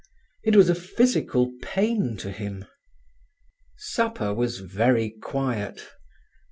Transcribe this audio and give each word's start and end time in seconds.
It 0.43 0.55
was 0.55 0.67
a 0.67 0.73
physical 0.73 1.51
pain 1.61 2.17
to 2.17 2.31
him. 2.31 2.65
Supper 3.77 4.33
was 4.33 4.57
very 4.61 5.11
quiet. 5.11 5.89